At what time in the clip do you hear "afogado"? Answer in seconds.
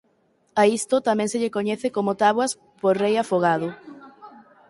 3.19-3.67